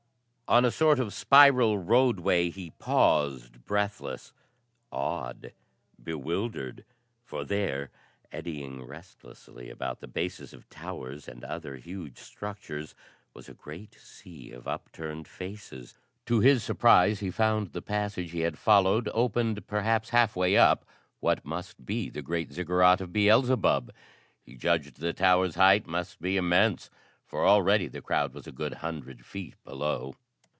On 0.51 0.65
a 0.65 0.69
sort 0.71 0.99
of 0.99 1.13
spiral 1.13 1.77
roadway 1.79 2.49
he 2.49 2.71
paused, 2.71 3.63
breathless, 3.63 4.33
awed, 4.91 5.53
bewildered, 6.03 6.83
for 7.23 7.45
there, 7.45 7.89
eddying 8.33 8.83
restlessly 8.83 9.69
about 9.69 10.01
the 10.01 10.09
bases 10.09 10.51
of 10.53 10.69
towers 10.69 11.29
and 11.29 11.45
other 11.45 11.77
huge 11.77 12.17
structures, 12.17 12.93
was 13.33 13.47
a 13.47 13.53
great 13.53 13.95
sea 13.95 14.51
of 14.51 14.67
up 14.67 14.91
turned 14.91 15.25
faces. 15.25 15.93
To 16.25 16.41
his 16.41 16.65
surprise 16.65 17.21
he 17.21 17.31
found 17.31 17.71
the 17.71 17.81
passage 17.81 18.31
he 18.31 18.41
had 18.41 18.59
followed 18.59 19.07
opened 19.13 19.65
perhaps 19.67 20.09
halfway 20.09 20.57
up 20.57 20.83
what 21.21 21.45
must 21.45 21.85
be 21.85 22.09
the 22.09 22.21
great 22.21 22.51
Ziggurat 22.51 22.99
of 22.99 23.13
Beelzebub. 23.13 23.93
He 24.43 24.57
judged 24.57 24.97
the 24.99 25.13
tower's 25.13 25.55
height 25.55 25.87
must 25.87 26.19
be 26.21 26.35
immense, 26.35 26.89
for 27.25 27.47
already 27.47 27.87
the 27.87 28.01
crowd 28.01 28.33
was 28.33 28.47
a 28.47 28.51
good 28.51 28.73
hundred 28.73 29.25
feet 29.25 29.55
below. 29.63 30.13